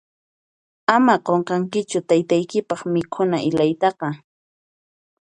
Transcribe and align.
Ama 0.95 1.15
qunqankichu 1.25 1.99
taytaykipaq 2.09 2.81
mikhuna 2.93 3.37
ilaytaqa. 3.49 4.07